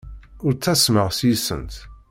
Ur 0.45 0.51
ttasmeɣ 0.55 1.07
seg-sent. 1.11 1.73